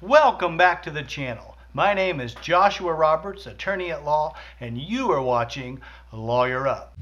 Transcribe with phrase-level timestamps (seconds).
[0.00, 1.58] Welcome back to the channel.
[1.72, 5.80] My name is Joshua Roberts, attorney at law, and you are watching
[6.12, 6.96] Lawyer Up.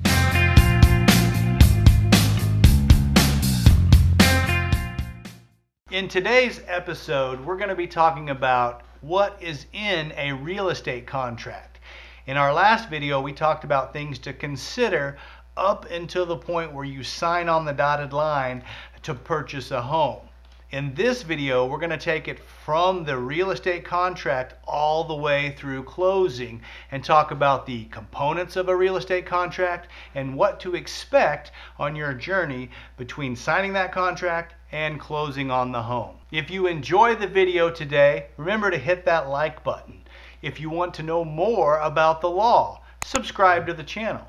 [5.90, 11.06] In today's episode, we're going to be talking about what is in a real estate
[11.06, 11.80] contract.
[12.26, 15.18] In our last video, we talked about things to consider
[15.58, 18.64] up until the point where you sign on the dotted line
[19.02, 20.26] to purchase a home.
[20.72, 25.14] In this video, we're going to take it from the real estate contract all the
[25.14, 30.58] way through closing and talk about the components of a real estate contract and what
[30.58, 36.16] to expect on your journey between signing that contract and closing on the home.
[36.32, 40.02] If you enjoy the video today, remember to hit that like button.
[40.42, 44.26] If you want to know more about the law, subscribe to the channel.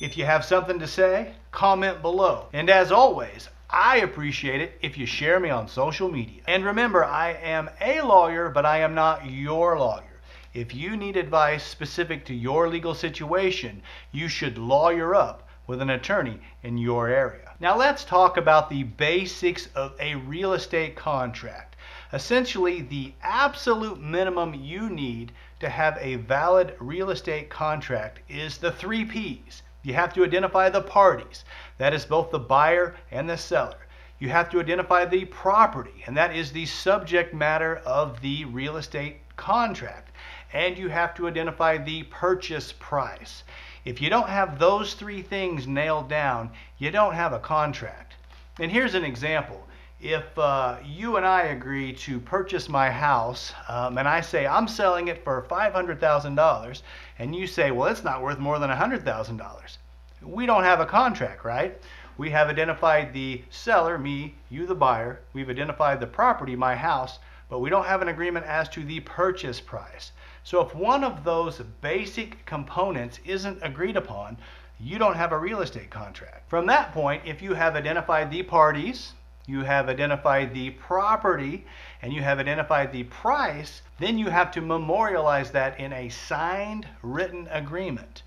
[0.00, 2.46] If you have something to say, comment below.
[2.54, 6.40] And as always, I appreciate it if you share me on social media.
[6.46, 10.20] And remember, I am a lawyer, but I am not your lawyer.
[10.54, 15.90] If you need advice specific to your legal situation, you should lawyer up with an
[15.90, 17.54] attorney in your area.
[17.58, 21.74] Now let's talk about the basics of a real estate contract.
[22.12, 28.70] Essentially, the absolute minimum you need to have a valid real estate contract is the
[28.70, 29.62] three P's.
[29.86, 31.44] You have to identify the parties.
[31.78, 33.86] That is both the buyer and the seller.
[34.18, 38.78] You have to identify the property, and that is the subject matter of the real
[38.78, 40.10] estate contract.
[40.52, 43.44] And you have to identify the purchase price.
[43.84, 48.14] If you don't have those three things nailed down, you don't have a contract.
[48.58, 49.68] And here's an example.
[50.00, 54.68] If uh, you and I agree to purchase my house, um, and I say I'm
[54.68, 56.82] selling it for $500,000,
[57.18, 59.78] and you say, well, it's not worth more than $100,000,
[60.22, 61.80] we don't have a contract, right?
[62.18, 65.20] We have identified the seller, me, you the buyer.
[65.32, 69.00] We've identified the property, my house, but we don't have an agreement as to the
[69.00, 70.12] purchase price.
[70.44, 74.36] So if one of those basic components isn't agreed upon,
[74.78, 76.50] you don't have a real estate contract.
[76.50, 79.14] From that point, if you have identified the parties,
[79.46, 81.64] you have identified the property,
[82.02, 86.86] and you have identified the price, then you have to memorialize that in a signed
[87.00, 88.22] written agreement.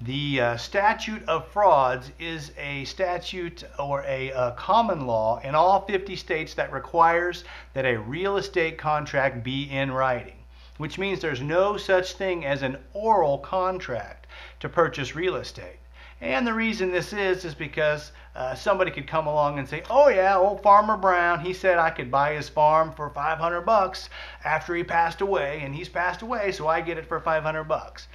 [0.00, 5.54] The uh, statute of frauds is a statute or a, a, uh, common law in
[5.54, 10.42] all 50 states that requires that a real estate contract be in writing,
[10.78, 14.26] which means there's no such thing as an oral contract
[14.58, 15.78] to purchase real estate.
[16.24, 20.08] And the reason this is is because uh, somebody could come along and say, "Oh
[20.08, 24.08] yeah, old Farmer Brown, he said I could buy his farm for 500 bucks
[24.42, 28.08] after he passed away, and he's passed away, so I get it for 500 bucks."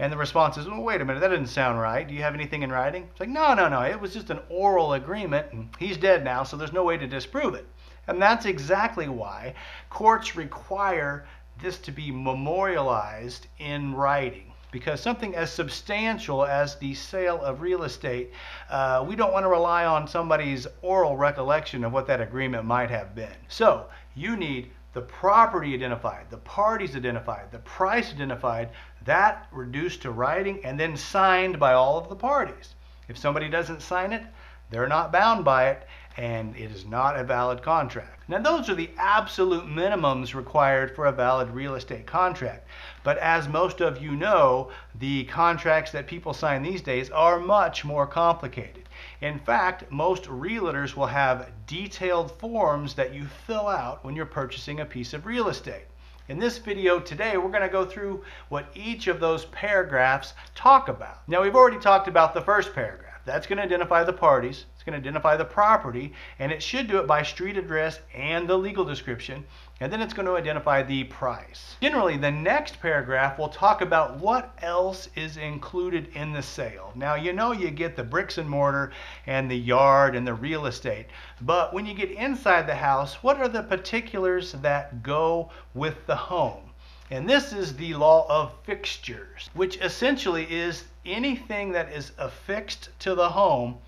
[0.00, 2.08] And the response is, well, wait a minute, that doesn't sound right.
[2.08, 3.06] Do you have anything in writing?
[3.12, 3.82] It's like, no, no, no.
[3.82, 7.06] It was just an oral agreement, and he's dead now, so there's no way to
[7.06, 7.68] disprove it.
[8.08, 9.54] And that's exactly why
[9.88, 11.28] courts require
[11.60, 14.51] this to be memorialized in writing.
[14.72, 18.32] Because something as substantial as the sale of real estate,
[18.70, 22.90] uh, we don't want to rely on somebody's oral recollection of what that agreement might
[22.90, 23.36] have been.
[23.48, 28.70] So you need the property identified, the parties identified, the price identified,
[29.04, 32.74] that reduced to writing and then signed by all of the parties.
[33.08, 34.22] If somebody doesn't sign it,
[34.70, 35.86] they're not bound by it
[36.16, 38.28] and it is not a valid contract.
[38.28, 42.68] Now those are the absolute minimums required for a valid real estate contract.
[43.02, 47.84] But as most of you know, the contracts that people sign these days are much
[47.84, 48.88] more complicated.
[49.20, 54.80] In fact, most realtors will have detailed forms that you fill out when you're purchasing
[54.80, 55.86] a piece of real estate.
[56.28, 60.88] In this video today, we're going to go through what each of those paragraphs talk
[60.88, 61.26] about.
[61.28, 63.11] Now, we've already talked about the first paragraph.
[63.24, 64.66] That's going to identify the parties.
[64.74, 68.48] It's going to identify the property, and it should do it by street address and
[68.48, 69.44] the legal description.
[69.80, 71.76] And then it's going to identify the price.
[71.80, 76.92] Generally, the next paragraph will talk about what else is included in the sale.
[76.96, 78.92] Now, you know you get the bricks and mortar
[79.26, 81.06] and the yard and the real estate.
[81.40, 86.16] But when you get inside the house, what are the particulars that go with the
[86.16, 86.70] home?
[87.10, 93.14] And this is the law of fixtures, which essentially is anything that is affixed to
[93.14, 93.78] the home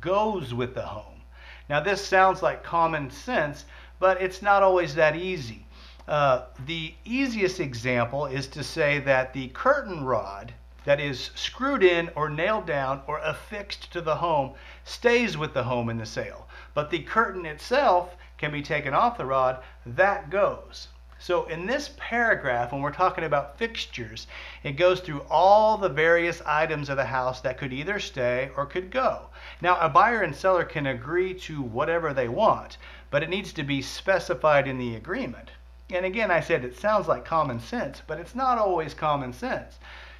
[0.00, 1.22] goes with the home.
[1.68, 3.64] Now, this sounds like common sense,
[3.98, 5.66] but it's not always that easy.
[6.06, 10.54] Uh, the easiest example is to say that the curtain rod
[10.84, 14.54] that is screwed in or nailed down or affixed to the home
[14.84, 16.48] stays with the home in the sale.
[16.72, 20.88] But the curtain itself can be taken off the rod, that goes.
[21.20, 24.28] So in this paragraph, when we're talking about fixtures,
[24.62, 28.66] it goes through all the various items of the house that could either stay or
[28.66, 29.22] could go.
[29.60, 32.76] Now, a buyer and seller can agree to whatever they want,
[33.10, 35.50] but it needs to be specified in the agreement.
[35.90, 39.78] And again, I said it sounds like common sense, but it's not always common sense.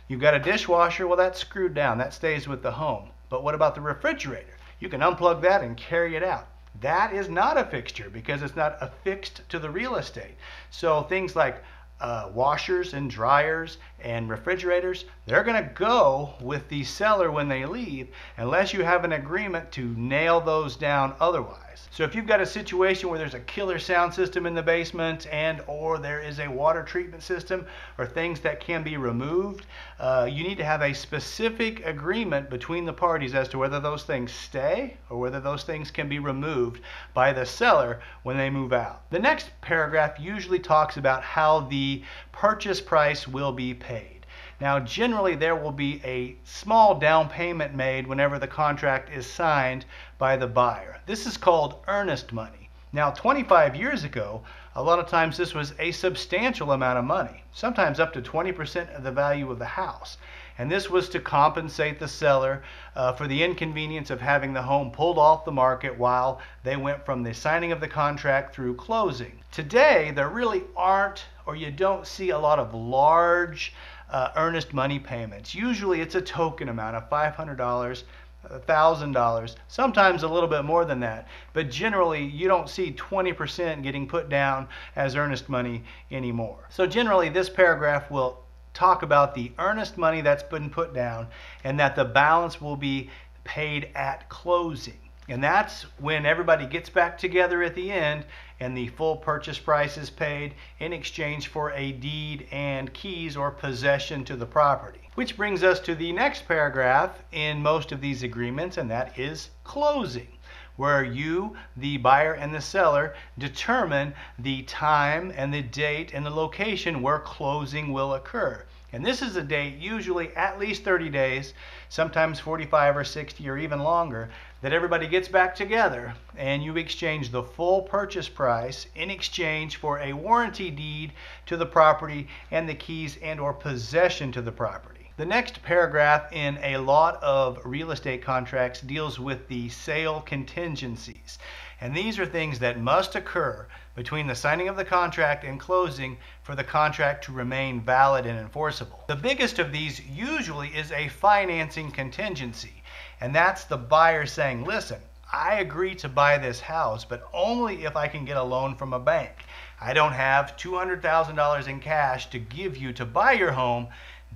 [0.08, 1.98] You've got a dishwasher, well, that's screwed down.
[1.98, 3.10] That stays with the home.
[3.28, 4.56] But what about the refrigerator?
[4.80, 6.48] You can unplug that and carry it out.
[6.80, 10.36] That is not a fixture because it's not affixed to the real estate.
[10.70, 11.62] So things like
[12.00, 17.66] uh, washers and dryers and refrigerators, they're going to go with the seller when they
[17.66, 21.67] leave unless you have an agreement to nail those down otherwise.
[21.90, 25.26] So if you've got a situation where there's a killer sound system in the basement
[25.32, 27.66] and or there is a water treatment system
[27.98, 29.66] or things that can be removed,
[29.98, 34.04] uh, you need to have a specific agreement between the parties as to whether those
[34.04, 36.80] things stay or whether those things can be removed
[37.14, 39.10] by the seller when they move out.
[39.10, 44.17] The next paragraph usually talks about how the purchase price will be paid.
[44.60, 49.84] Now, generally, there will be a small down payment made whenever the contract is signed
[50.18, 50.98] by the buyer.
[51.06, 52.68] This is called earnest money.
[52.92, 54.42] Now, 25 years ago,
[54.74, 58.96] a lot of times this was a substantial amount of money, sometimes up to 20%
[58.96, 60.16] of the value of the house.
[60.56, 62.64] And this was to compensate the seller
[62.96, 67.04] uh, for the inconvenience of having the home pulled off the market while they went
[67.04, 69.38] from the signing of the contract through closing.
[69.52, 73.72] Today, there really aren't, or you don't see a lot of large
[74.10, 75.54] uh, earnest money payments.
[75.54, 78.02] Usually it's a token amount of $500,
[78.50, 81.28] $1,000, sometimes a little bit more than that.
[81.52, 86.68] But generally, you don't see 20% getting put down as earnest money anymore.
[86.70, 88.38] So generally, this paragraph will
[88.74, 91.26] talk about the earnest money that's been put down
[91.64, 93.10] and that the balance will be
[93.44, 95.07] paid at closing.
[95.30, 98.24] And that's when everybody gets back together at the end
[98.60, 103.50] and the full purchase price is paid in exchange for a deed and keys or
[103.50, 105.10] possession to the property.
[105.16, 109.50] Which brings us to the next paragraph in most of these agreements, and that is
[109.64, 110.28] closing
[110.76, 116.30] where you, the buyer and the seller, determine the time and the date and the
[116.30, 118.64] location where closing will occur.
[118.90, 121.52] And this is a date, usually at least 30 days,
[121.90, 124.30] sometimes 45 or 60 or even longer,
[124.62, 129.98] that everybody gets back together and you exchange the full purchase price in exchange for
[129.98, 131.12] a warranty deed
[131.44, 135.10] to the property and the keys and or possession to the property.
[135.18, 141.38] The next paragraph in a lot of real estate contracts deals with the sale contingencies.
[141.80, 143.66] And these are things that must occur
[143.98, 148.38] between the signing of the contract and closing for the contract to remain valid and
[148.38, 149.02] enforceable.
[149.08, 152.84] The biggest of these usually is a financing contingency,
[153.20, 155.00] and that's the buyer saying, listen,
[155.32, 158.92] I agree to buy this house, but only if I can get a loan from
[158.92, 159.32] a bank.
[159.80, 163.88] I don't have $200,000 in cash to give you to buy your home.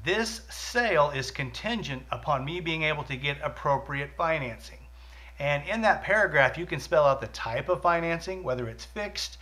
[0.03, 4.79] This sale is contingent upon me being able to get appropriate financing.
[5.39, 9.39] And in that paragraph, you can spell out the type of financing, whether it's fixed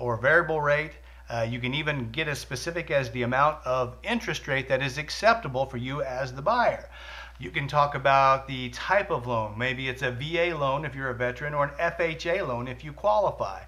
[0.00, 0.92] or variable rate.
[1.30, 4.96] Uh, you can even get as specific as the amount of interest rate that is
[4.96, 6.88] acceptable for you as the buyer.
[7.38, 9.56] You can talk about the type of loan.
[9.56, 12.92] Maybe it's a VA loan if you're a veteran or an FHA loan if you
[12.92, 13.62] qualify.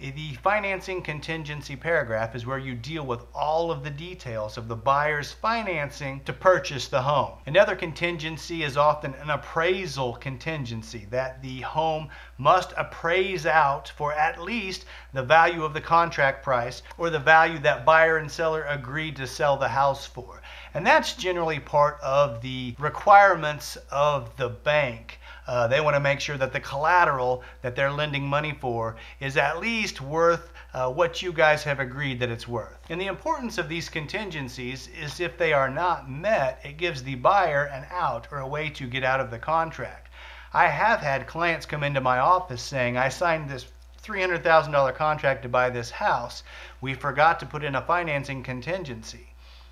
[0.00, 4.74] The financing contingency paragraph is where you deal with all of the details of the
[4.74, 7.38] buyer's financing to purchase the home.
[7.46, 12.08] Another contingency is often an appraisal contingency that the home
[12.38, 17.60] must appraise out for at least the value of the contract price or the value
[17.60, 20.42] that buyer and seller agreed to sell the house for.
[20.74, 26.20] And that's generally part of the requirements of the bank uh, they want to make
[26.20, 31.22] sure that the collateral that they're lending money for is at least worth uh, what
[31.22, 32.78] you guys have agreed that it's worth.
[32.88, 37.14] And the importance of these contingencies is if they are not met, it gives the
[37.16, 40.08] buyer an out or a way to get out of the contract.
[40.52, 43.66] I have had clients come into my office saying, I signed this
[44.02, 46.42] $300,000 contract to buy this house.
[46.80, 49.28] We forgot to put in a financing contingency.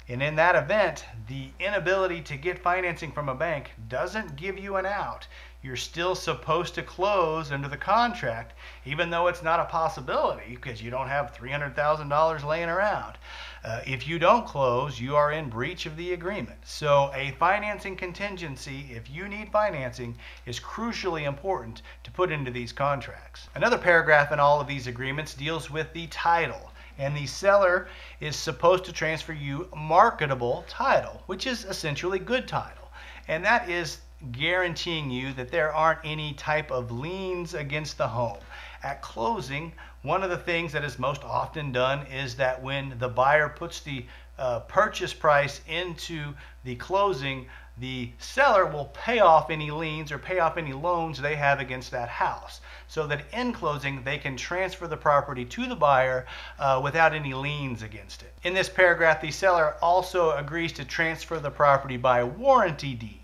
[0.08, 4.76] And in that event, the inability to get financing from a bank doesn't give you
[4.76, 5.26] an out
[5.62, 8.52] you're still supposed to close under the contract,
[8.84, 13.16] even though it's not a possibility because you don't have $300,000 laying around.
[13.64, 16.58] Uh, if you don't close, you are in breach of the agreement.
[16.64, 22.72] So, a financing contingency, if you need financing, is crucially important to put into these
[22.72, 23.48] contracts.
[23.54, 27.88] Another paragraph in all of these agreements deals with the title and the seller
[28.20, 32.90] is supposed to transfer you marketable title, which is essentially good title.
[33.28, 33.98] And that is
[34.30, 38.38] guaranteeing you that there aren't any type of liens against the home.
[38.82, 43.08] At closing, one of the things that is most often done is that when the
[43.08, 44.06] buyer puts the
[44.38, 47.46] uh, purchase price into the closing,
[47.78, 51.90] the seller will pay off any liens or pay off any loans they have against
[51.90, 56.26] that house so that in closing they can transfer the property to the buyer
[56.58, 58.34] uh, without any liens against it.
[58.42, 63.21] In this paragraph, the seller also agrees to transfer the property by warranty deed.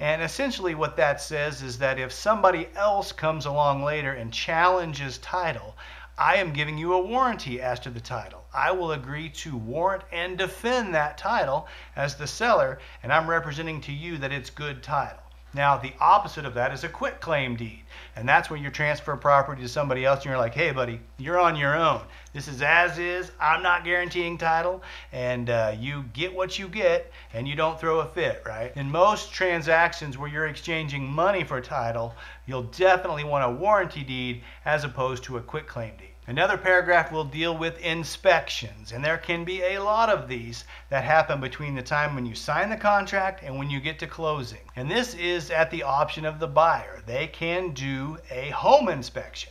[0.00, 5.18] And essentially, what that says is that if somebody else comes along later and challenges
[5.18, 5.76] title,
[6.16, 8.44] I am giving you a warranty as to the title.
[8.52, 13.80] I will agree to warrant and defend that title as the seller, and I'm representing
[13.82, 15.22] to you that it's good title.
[15.54, 17.82] Now, the opposite of that is a quit claim deed.
[18.14, 21.38] And that's when you transfer property to somebody else and you're like, hey, buddy, you're
[21.38, 22.02] on your own.
[22.38, 23.32] This is as is.
[23.40, 24.80] I'm not guaranteeing title.
[25.10, 28.70] And uh, you get what you get and you don't throw a fit, right?
[28.76, 32.14] In most transactions where you're exchanging money for title,
[32.46, 36.10] you'll definitely want a warranty deed as opposed to a quit claim deed.
[36.28, 41.02] Another paragraph will deal with inspections, and there can be a lot of these that
[41.02, 44.60] happen between the time when you sign the contract and when you get to closing.
[44.76, 47.02] And this is at the option of the buyer.
[47.04, 49.50] They can do a home inspection.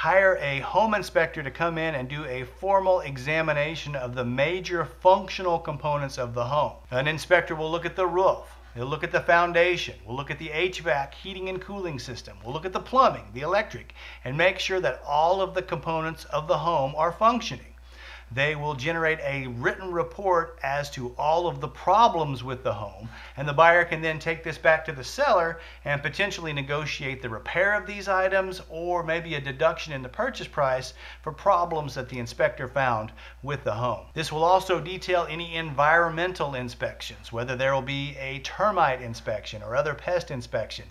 [0.00, 4.84] Hire a home inspector to come in and do a formal examination of the major
[4.84, 6.74] functional components of the home.
[6.90, 9.94] An inspector will look at the roof, They'll look at the foundation.
[10.04, 12.36] We'll look at the HVAC, heating and cooling system.
[12.44, 16.26] We'll look at the plumbing, the electric, and make sure that all of the components
[16.26, 17.72] of the home are functioning.
[18.32, 23.08] They will generate a written report as to all of the problems with the home,
[23.36, 27.28] and the buyer can then take this back to the seller and potentially negotiate the
[27.28, 30.92] repair of these items or maybe a deduction in the purchase price
[31.22, 33.12] for problems that the inspector found
[33.44, 34.06] with the home.
[34.12, 39.76] This will also detail any environmental inspections, whether there will be a termite inspection or
[39.76, 40.86] other pest inspection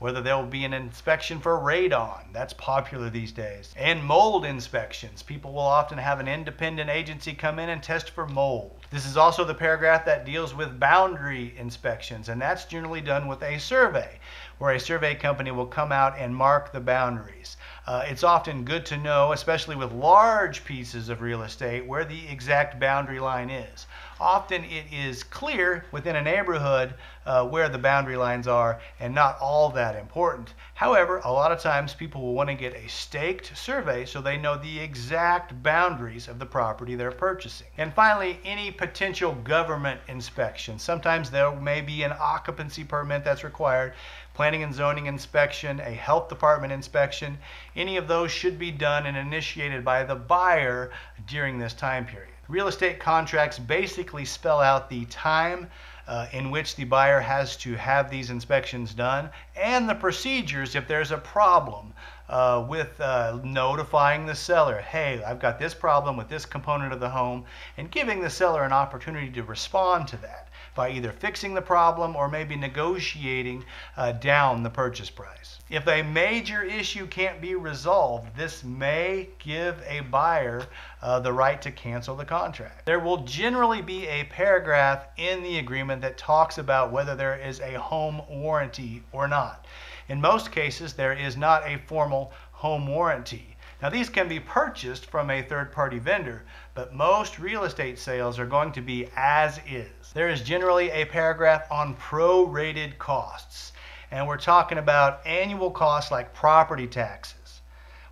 [0.00, 5.22] whether there will be an inspection for radon, that's popular these days, and mold inspections.
[5.22, 8.80] People will often have an independent agency come in and test for mold.
[8.90, 13.42] This is also the paragraph that deals with boundary inspections, and that's generally done with
[13.42, 14.18] a survey,
[14.56, 17.58] where a survey company will come out and mark the boundaries.
[17.86, 22.26] Uh, it's often good to know, especially with large pieces of real estate, where the
[22.28, 23.86] exact boundary line is
[24.20, 26.94] often it is clear within a neighborhood
[27.26, 30.54] uh, where the boundary lines are and not all that important.
[30.74, 34.36] However, a lot of times people will want to get a staked survey so they
[34.36, 37.66] know the exact boundaries of the property they're purchasing.
[37.76, 40.78] And finally, any potential government inspection.
[40.78, 43.94] Sometimes there may be an occupancy permit that's required,
[44.40, 47.36] planning and zoning inspection, a health department inspection.
[47.76, 50.92] Any of those should be done and initiated by the buyer
[51.26, 52.32] during this time period.
[52.48, 55.68] Real estate contracts basically spell out the time
[56.08, 60.88] uh, in which the buyer has to have these inspections done and the procedures if
[60.88, 61.92] there's a problem
[62.30, 67.00] uh, with uh, notifying the seller, hey, I've got this problem with this component of
[67.00, 67.44] the home,
[67.76, 72.16] and giving the seller an opportunity to respond to that by either fixing the problem
[72.16, 73.64] or maybe negotiating
[73.96, 75.58] uh, down the purchase price.
[75.70, 80.66] If a major issue can't be resolved, this may give a buyer
[81.00, 82.86] uh, the right to cancel the contract.
[82.86, 87.60] There will generally be a paragraph in the agreement that talks about whether there is
[87.60, 89.66] a home warranty or not.
[90.08, 93.49] In most cases, there is not a formal home warranty.
[93.82, 96.42] Now, these can be purchased from a third party vendor,
[96.74, 100.12] but most real estate sales are going to be as is.
[100.12, 103.72] There is generally a paragraph on prorated costs,
[104.10, 107.62] and we're talking about annual costs like property taxes.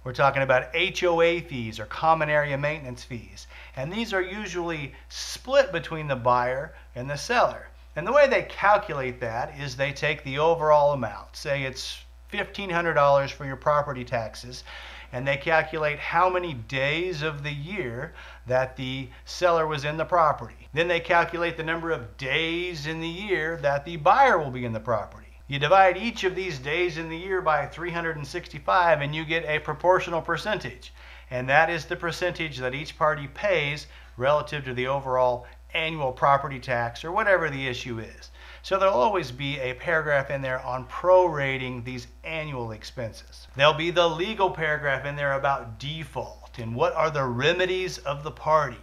[0.05, 3.47] We're talking about HOA fees or common area maintenance fees,
[3.77, 7.69] and these are usually split between the buyer and the seller.
[7.95, 13.31] And the way they calculate that is they take the overall amount, say it's $1,500
[13.33, 14.65] for your property taxes,
[15.13, 18.15] and they calculate how many days of the year
[18.47, 20.69] that the seller was in the property.
[20.73, 24.65] Then they calculate the number of days in the year that the buyer will be
[24.65, 25.27] in the property.
[25.47, 29.61] You divide each of these days in the year by 365 and you get a
[29.61, 30.93] proportional percentage.
[31.31, 33.87] And that is the percentage that each party pays
[34.19, 38.31] relative to the overall annual property tax or whatever the issue is.
[38.69, 43.49] So there'll always be a paragraph in there on prorating these annual expenses.
[43.57, 48.25] There'll be the legal paragraph in there about default and what are the remedies of
[48.25, 48.77] the party.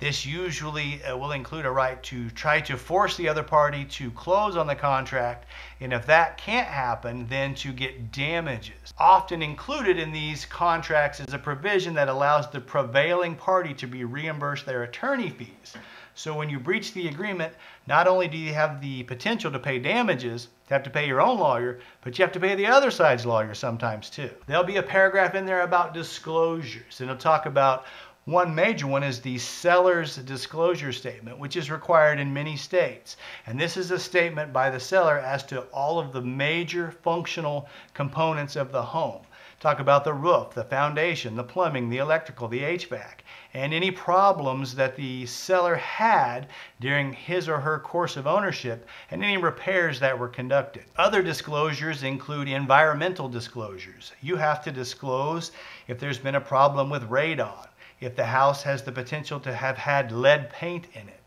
[0.00, 4.10] This usually uh, will include a right to try to force the other party to
[4.10, 5.46] close on the contract,
[5.80, 8.92] and if that can't happen, then to get damages.
[8.98, 14.04] Often included in these contracts is a provision that allows the prevailing party to be
[14.04, 15.74] reimbursed their attorney fees.
[16.14, 17.54] So when you breach the agreement,
[17.86, 21.20] not only do you have the potential to pay damages, to have to pay your
[21.20, 24.30] own lawyer, but you have to pay the other side's lawyer sometimes too.
[24.46, 27.86] There'll be a paragraph in there about disclosures, and it'll talk about
[28.24, 33.16] One major one is the seller's disclosure statement, which is required in many states.
[33.48, 37.68] And this is a statement by the seller as to all of the major functional
[37.94, 39.22] components of the home.
[39.62, 43.20] Talk about the roof, the foundation, the plumbing, the electrical, the HVAC,
[43.54, 46.48] and any problems that the seller had
[46.80, 50.86] during his or her course of ownership and any repairs that were conducted.
[50.96, 54.10] Other disclosures include environmental disclosures.
[54.20, 55.52] You have to disclose
[55.86, 57.68] if there's been a problem with radon,
[58.00, 61.21] if the house has the potential to have had lead paint in it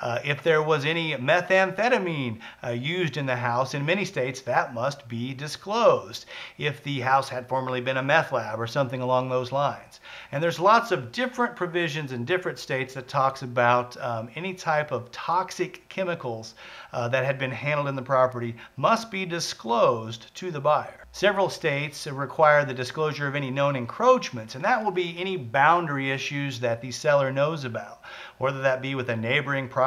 [0.00, 4.74] uh, if there was any methamphetamine uh, used in the house, in many states that
[4.74, 6.26] must be disclosed.
[6.58, 10.00] If the house had formerly been a meth lab or something along those lines.
[10.32, 14.90] And there's lots of different provisions in different states that talks about um, any type
[14.90, 16.54] of toxic chemicals
[16.92, 21.04] uh, that had been handled in the property must be disclosed to the buyer.
[21.12, 26.10] Several states require the disclosure of any known encroachments, and that will be any boundary
[26.10, 28.00] issues that the seller knows about
[28.38, 29.83] whether that be with a neighboring property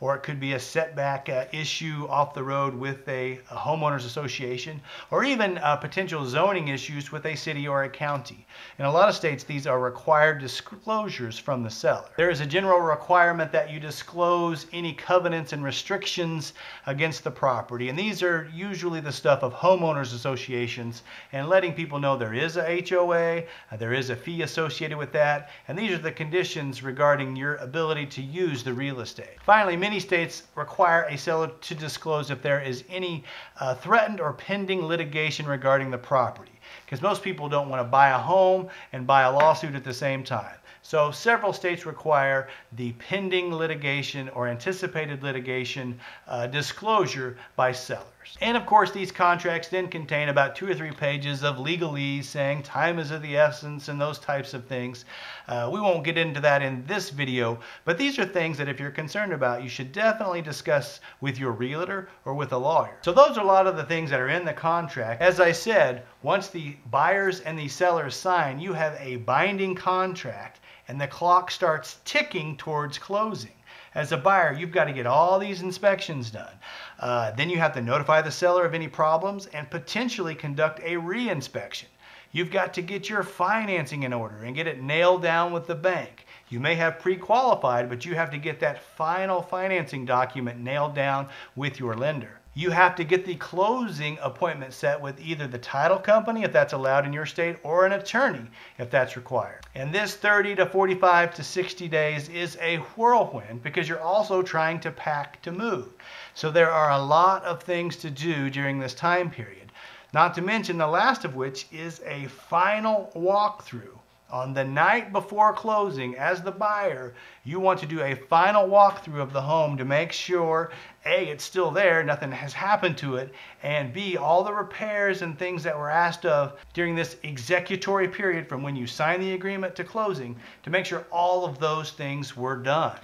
[0.00, 4.04] or it could be a setback uh, issue off the road with a, a homeowners
[4.04, 8.46] association or even uh, potential zoning issues with a city or a county.
[8.78, 12.08] In a lot of states, these are required disclosures from the seller.
[12.16, 16.54] There is a general requirement that you disclose any covenants and restrictions
[16.86, 22.00] against the property, and these are usually the stuff of homeowners associations and letting people
[22.00, 25.92] know there is a HOA, uh, there is a fee associated with that, and these
[25.92, 29.19] are the conditions regarding your ability to use the real estate.
[29.42, 33.24] Finally, many states require a seller to disclose if there is any
[33.58, 36.52] uh, threatened or pending litigation regarding the property
[36.84, 39.94] because most people don't want to buy a home and buy a lawsuit at the
[39.94, 40.56] same time.
[40.82, 48.06] So several states require the pending litigation or anticipated litigation uh, disclosure by sellers.
[48.40, 52.62] And of course, these contracts then contain about two or three pages of legalese saying
[52.62, 55.04] time is of the essence and those types of things.
[55.48, 58.80] Uh, we won't get into that in this video, but these are things that if
[58.80, 62.96] you're concerned about, you should definitely discuss with your realtor or with a lawyer.
[63.02, 65.20] So those are a lot of the things that are in the contract.
[65.20, 70.60] As I said, once the buyers and the sellers sign, you have a binding contract
[70.88, 73.52] and the clock starts ticking towards closing.
[73.94, 76.52] As a buyer, you've got to get all these inspections done.
[76.98, 80.96] Uh, then you have to notify the seller of any problems and potentially conduct a
[80.96, 81.88] re-inspection.
[82.32, 85.74] You've got to get your financing in order and get it nailed down with the
[85.74, 86.26] bank.
[86.48, 91.28] You may have pre-qualified, but you have to get that final financing document nailed down
[91.56, 95.98] with your lender you have to get the closing appointment set with either the title
[95.98, 98.44] company, if that's allowed in your state, or an attorney,
[98.78, 99.60] if that's required.
[99.76, 104.80] And this 30 to 45 to 60 days is a whirlwind because you're also trying
[104.80, 105.90] to pack to move.
[106.34, 109.70] So there are a lot of things to do during this time period.
[110.12, 113.99] Not to mention the last of which is a final walkthrough
[114.30, 117.14] on the night before closing, as the buyer,
[117.44, 120.70] you want to do a final walkthrough of the home to make sure
[121.04, 125.38] A, it's still there, nothing has happened to it, and B, all the repairs and
[125.38, 129.74] things that were asked of during this executory period from when you sign the agreement
[129.76, 132.98] to closing to make sure all of those things were done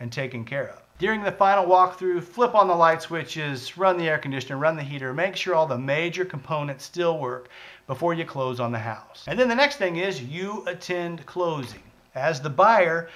[0.00, 0.87] and taken care of.
[0.98, 4.82] During the final walkthrough, flip on the light switches, run the air conditioner, run the
[4.82, 7.50] heater, make sure all the major components still work
[7.86, 9.22] before you close on the house.
[9.28, 11.84] And then the next thing is you attend closing.
[12.16, 13.10] As the buyer,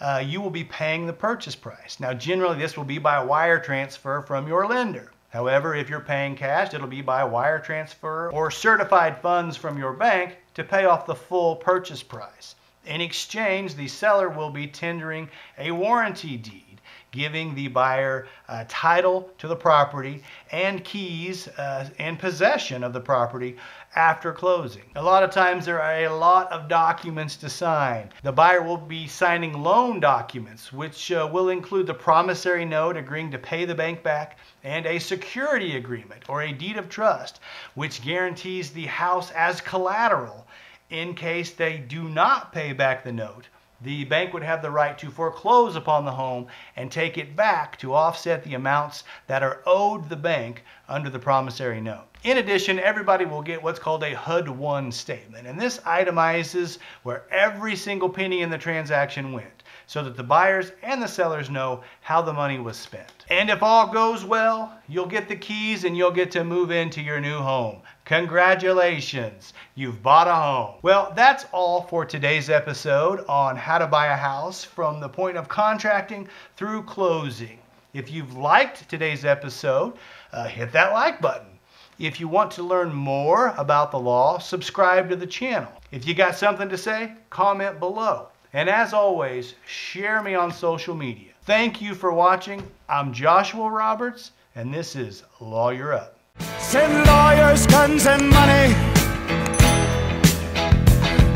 [0.00, 2.00] uh, you will be paying the purchase price.
[2.00, 5.12] Now, generally, this will be by wire transfer from your lender.
[5.28, 9.92] However, if you're paying cash, it'll be by wire transfer or certified funds from your
[9.92, 12.56] bank to pay off the full purchase price.
[12.84, 16.67] In exchange, the seller will be tendering a warranty deed
[17.10, 23.00] giving the buyer uh, title to the property and keys uh, and possession of the
[23.00, 23.56] property
[23.96, 24.82] after closing.
[24.96, 28.10] A lot of times there are a lot of documents to sign.
[28.22, 33.30] The buyer will be signing loan documents, which uh, will include the promissory note agreeing
[33.30, 37.40] to pay the bank back and a security agreement or a deed of trust,
[37.74, 40.46] which guarantees the house as collateral
[40.90, 43.48] in case they do not pay back the note
[43.80, 47.78] the bank would have the right to foreclose upon the home and take it back
[47.78, 52.06] to offset the amounts that are owed the bank under the promissory note.
[52.24, 57.24] In addition, everybody will get what's called a HUD 1 statement, and this itemizes where
[57.30, 61.82] every single penny in the transaction went so that the buyers and the sellers know
[62.00, 63.17] how the money was spent.
[63.30, 67.02] And if all goes well, you'll get the keys and you'll get to move into
[67.02, 67.82] your new home.
[68.06, 70.76] Congratulations, you've bought a home.
[70.80, 75.36] Well, that's all for today's episode on how to buy a house from the point
[75.36, 77.58] of contracting through closing.
[77.92, 79.92] If you've liked today's episode,
[80.32, 81.58] uh, hit that like button.
[81.98, 85.72] If you want to learn more about the law, subscribe to the channel.
[85.90, 88.28] If you got something to say, comment below.
[88.54, 91.32] And as always, share me on social media.
[91.48, 92.62] Thank you for watching.
[92.90, 96.18] I'm Joshua Roberts, and this is Lawyer Up.
[96.58, 98.74] Send lawyers, guns, and money.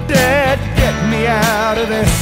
[0.07, 2.13] Dad, get me out of this.